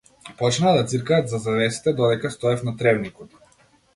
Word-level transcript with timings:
Почнаа 0.37 0.71
да 0.77 0.85
ѕиркаат 0.85 1.27
зад 1.33 1.43
завесите 1.43 1.93
додека 2.01 2.33
стоев 2.39 2.63
на 2.69 2.73
тревникот. 2.83 3.37